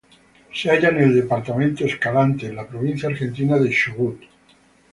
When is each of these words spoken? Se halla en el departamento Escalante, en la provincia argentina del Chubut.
Se 0.51 0.67
halla 0.71 0.89
en 0.89 0.95
el 0.97 1.13
departamento 1.13 1.85
Escalante, 1.85 2.47
en 2.47 2.55
la 2.55 2.67
provincia 2.67 3.07
argentina 3.07 3.59
del 3.59 3.71
Chubut. 3.71 4.19